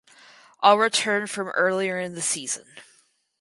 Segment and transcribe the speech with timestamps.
[0.61, 2.65] All return from earlier in the season.